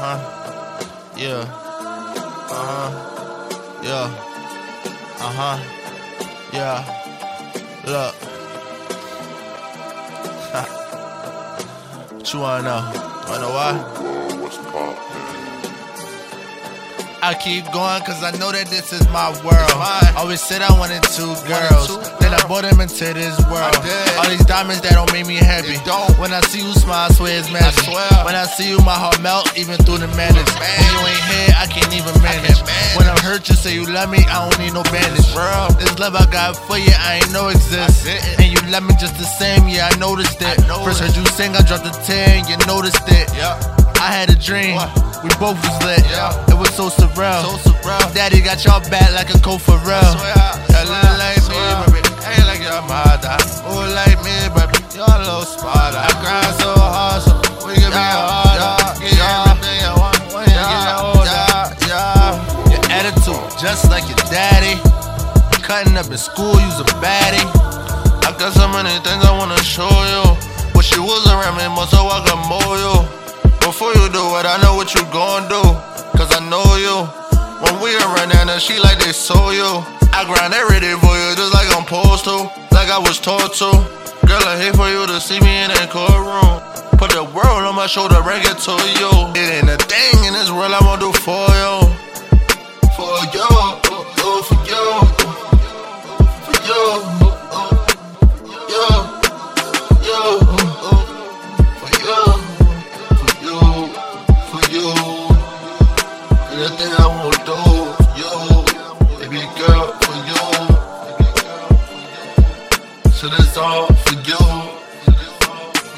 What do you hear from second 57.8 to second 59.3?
be harder. Get